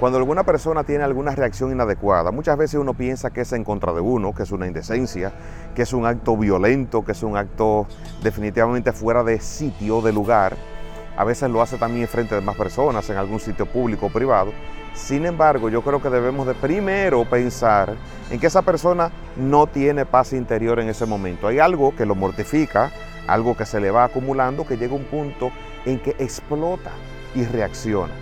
[0.00, 3.92] Cuando alguna persona tiene alguna reacción inadecuada, muchas veces uno piensa que es en contra
[3.92, 5.30] de uno, que es una indecencia,
[5.74, 7.86] que es un acto violento, que es un acto
[8.22, 10.56] definitivamente fuera de sitio, de lugar.
[11.18, 14.52] A veces lo hace también frente de más personas, en algún sitio público o privado.
[14.94, 17.94] Sin embargo, yo creo que debemos de primero pensar
[18.30, 21.46] en que esa persona no tiene paz interior en ese momento.
[21.46, 22.90] Hay algo que lo mortifica,
[23.26, 25.50] algo que se le va acumulando, que llega un punto
[25.84, 26.90] en que explota
[27.34, 28.14] y reacciona.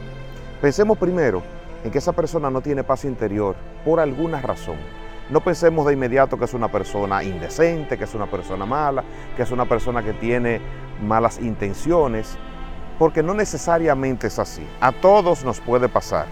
[0.60, 1.40] Pensemos primero
[1.84, 4.76] en que esa persona no tiene paz interior por alguna razón.
[5.30, 9.04] No pensemos de inmediato que es una persona indecente, que es una persona mala,
[9.36, 10.60] que es una persona que tiene
[11.02, 12.36] malas intenciones,
[12.98, 14.66] porque no necesariamente es así.
[14.80, 16.26] A todos nos puede pasar.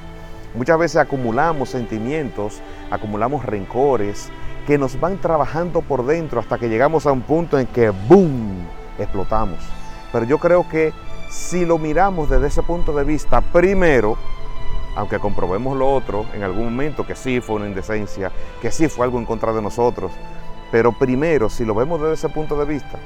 [0.54, 4.30] Muchas veces acumulamos sentimientos, acumulamos rencores
[4.66, 8.66] que nos van trabajando por dentro hasta que llegamos a un punto en que ¡boom!
[8.98, 9.59] explotamos.
[10.10, 10.92] Pero yo creo que
[11.28, 14.16] si lo miramos desde ese punto de vista, primero,
[14.96, 19.04] aunque comprobemos lo otro en algún momento, que sí fue una indecencia, que sí fue
[19.04, 20.10] algo en contra de nosotros,
[20.73, 22.98] pero primero, si lo vemos desde ese punto de vista,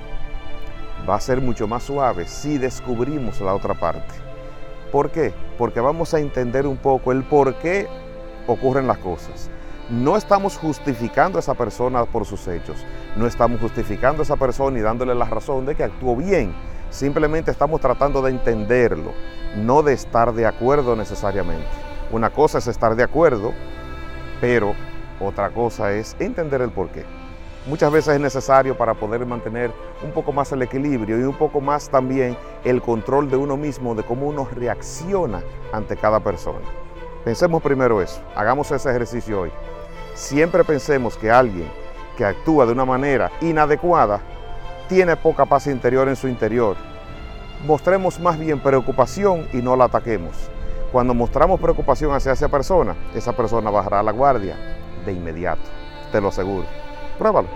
[1.09, 4.15] va a ser mucho más suave si descubrimos la otra parte.
[4.93, 5.35] ¿Por qué?
[5.59, 7.89] Porque vamos a entender un poco el por qué
[8.47, 9.51] ocurren las cosas.
[9.91, 12.85] No estamos justificando a esa persona por sus hechos,
[13.17, 16.55] no estamos justificando a esa persona y dándole la razón de que actuó bien,
[16.91, 19.13] simplemente estamos tratando de entenderlo
[19.57, 21.67] no de estar de acuerdo necesariamente.
[22.13, 23.53] Una cosa es estar de acuerdo,
[24.41, 24.75] pero
[25.21, 27.05] otra cosa es entender el porqué.
[27.67, 29.71] Muchas veces es necesario para poder mantener
[30.03, 33.95] un poco más el equilibrio y un poco más también el control de uno mismo,
[33.95, 36.67] de cómo uno reacciona ante cada persona.
[37.25, 39.53] Pensemos primero eso, hagamos ese ejercicio hoy.
[40.15, 41.71] Siempre pensemos que alguien
[42.17, 44.21] que actúa de una manera inadecuada
[44.89, 46.77] tiene poca paz interior en su interior
[47.67, 50.51] mostremos más bien preocupación y no la ataquemos.
[50.93, 54.57] Cuando mostramos preocupación hacia esa persona, esa persona bajará la guardia
[55.05, 55.63] de inmediato,
[56.11, 56.67] te lo aseguro.
[57.19, 57.49] Pruébalo.